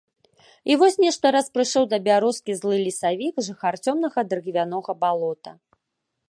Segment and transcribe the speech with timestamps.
[0.69, 5.51] І вось нешта раз прыйшоў да бярозкі злы лесавік, жыхар цёмнага дрыгвянога балота.